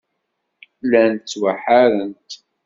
Llant 0.83 1.19
ttwaḥeṛṛent. 1.23 2.29